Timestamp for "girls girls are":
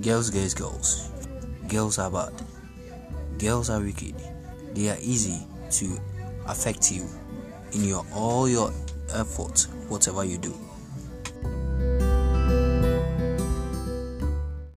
0.54-2.08